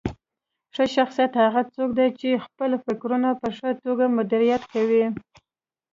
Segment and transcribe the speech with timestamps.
[0.73, 5.05] ښه شخصیت هغه څوک دی چې خپل فکرونه په ښه توګه مدیریت کوي.